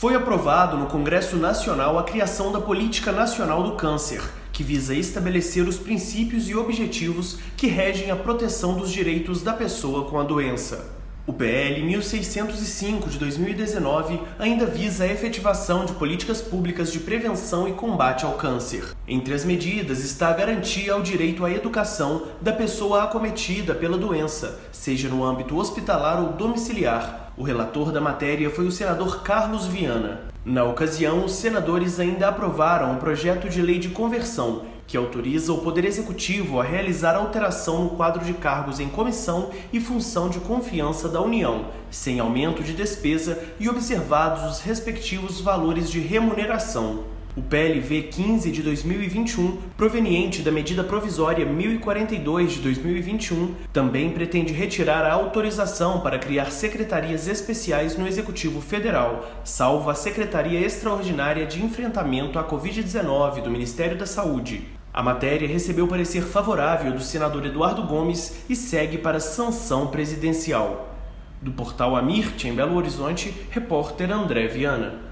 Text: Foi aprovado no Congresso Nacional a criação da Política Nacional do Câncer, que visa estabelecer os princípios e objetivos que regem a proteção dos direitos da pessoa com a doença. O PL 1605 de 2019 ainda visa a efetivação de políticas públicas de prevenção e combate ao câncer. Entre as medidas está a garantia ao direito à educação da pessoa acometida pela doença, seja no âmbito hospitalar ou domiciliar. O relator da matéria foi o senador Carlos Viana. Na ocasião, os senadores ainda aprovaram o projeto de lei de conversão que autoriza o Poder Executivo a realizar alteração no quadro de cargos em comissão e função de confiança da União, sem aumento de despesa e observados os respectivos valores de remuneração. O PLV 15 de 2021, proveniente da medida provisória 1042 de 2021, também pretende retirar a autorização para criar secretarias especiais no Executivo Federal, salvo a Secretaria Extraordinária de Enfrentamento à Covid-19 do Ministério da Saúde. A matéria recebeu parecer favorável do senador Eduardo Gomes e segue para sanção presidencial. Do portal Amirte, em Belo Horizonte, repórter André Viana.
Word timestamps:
Foi 0.00 0.14
aprovado 0.14 0.78
no 0.78 0.86
Congresso 0.86 1.36
Nacional 1.36 1.98
a 1.98 2.02
criação 2.02 2.50
da 2.50 2.58
Política 2.58 3.12
Nacional 3.12 3.62
do 3.62 3.72
Câncer, 3.72 4.22
que 4.50 4.62
visa 4.62 4.94
estabelecer 4.94 5.68
os 5.68 5.76
princípios 5.76 6.48
e 6.48 6.54
objetivos 6.54 7.36
que 7.54 7.66
regem 7.66 8.10
a 8.10 8.16
proteção 8.16 8.78
dos 8.78 8.90
direitos 8.90 9.42
da 9.42 9.52
pessoa 9.52 10.08
com 10.08 10.18
a 10.18 10.22
doença. 10.22 10.90
O 11.26 11.34
PL 11.34 11.82
1605 11.82 13.10
de 13.10 13.18
2019 13.18 14.22
ainda 14.38 14.64
visa 14.64 15.04
a 15.04 15.06
efetivação 15.06 15.84
de 15.84 15.92
políticas 15.92 16.40
públicas 16.40 16.90
de 16.90 17.00
prevenção 17.00 17.68
e 17.68 17.72
combate 17.72 18.24
ao 18.24 18.32
câncer. 18.32 18.94
Entre 19.06 19.34
as 19.34 19.44
medidas 19.44 20.02
está 20.02 20.30
a 20.30 20.32
garantia 20.32 20.94
ao 20.94 21.02
direito 21.02 21.44
à 21.44 21.50
educação 21.50 22.22
da 22.40 22.54
pessoa 22.54 23.04
acometida 23.04 23.74
pela 23.74 23.98
doença, 23.98 24.58
seja 24.72 25.10
no 25.10 25.22
âmbito 25.22 25.58
hospitalar 25.58 26.22
ou 26.22 26.32
domiciliar. 26.32 27.29
O 27.36 27.42
relator 27.42 27.92
da 27.92 28.00
matéria 28.00 28.50
foi 28.50 28.66
o 28.66 28.72
senador 28.72 29.22
Carlos 29.22 29.66
Viana. 29.66 30.22
Na 30.44 30.64
ocasião, 30.64 31.24
os 31.24 31.32
senadores 31.32 32.00
ainda 32.00 32.28
aprovaram 32.28 32.94
o 32.94 32.98
projeto 32.98 33.48
de 33.48 33.62
lei 33.62 33.78
de 33.78 33.90
conversão 33.90 34.62
que 34.90 34.96
autoriza 34.96 35.52
o 35.52 35.58
Poder 35.58 35.84
Executivo 35.84 36.58
a 36.58 36.64
realizar 36.64 37.14
alteração 37.14 37.84
no 37.84 37.90
quadro 37.90 38.24
de 38.24 38.32
cargos 38.32 38.80
em 38.80 38.88
comissão 38.88 39.50
e 39.72 39.78
função 39.78 40.28
de 40.28 40.40
confiança 40.40 41.08
da 41.08 41.20
União, 41.20 41.66
sem 41.92 42.18
aumento 42.18 42.60
de 42.60 42.72
despesa 42.72 43.38
e 43.60 43.68
observados 43.68 44.50
os 44.50 44.60
respectivos 44.60 45.40
valores 45.40 45.88
de 45.88 46.00
remuneração. 46.00 47.04
O 47.36 47.42
PLV 47.42 48.08
15 48.10 48.50
de 48.50 48.60
2021, 48.60 49.56
proveniente 49.76 50.42
da 50.42 50.50
medida 50.50 50.82
provisória 50.82 51.46
1042 51.46 52.54
de 52.54 52.58
2021, 52.58 53.54
também 53.72 54.10
pretende 54.10 54.52
retirar 54.52 55.06
a 55.06 55.12
autorização 55.12 56.00
para 56.00 56.18
criar 56.18 56.50
secretarias 56.50 57.28
especiais 57.28 57.96
no 57.96 58.08
Executivo 58.08 58.60
Federal, 58.60 59.30
salvo 59.44 59.90
a 59.90 59.94
Secretaria 59.94 60.58
Extraordinária 60.58 61.46
de 61.46 61.64
Enfrentamento 61.64 62.36
à 62.36 62.42
Covid-19 62.42 63.42
do 63.42 63.50
Ministério 63.50 63.96
da 63.96 64.06
Saúde. 64.06 64.66
A 64.92 65.00
matéria 65.00 65.46
recebeu 65.46 65.86
parecer 65.86 66.22
favorável 66.22 66.92
do 66.92 67.00
senador 67.00 67.46
Eduardo 67.46 67.84
Gomes 67.84 68.44
e 68.50 68.56
segue 68.56 68.98
para 68.98 69.20
sanção 69.20 69.86
presidencial. 69.86 70.96
Do 71.40 71.52
portal 71.52 71.94
Amirte, 71.94 72.48
em 72.48 72.54
Belo 72.54 72.76
Horizonte, 72.76 73.32
repórter 73.50 74.10
André 74.10 74.48
Viana. 74.48 75.08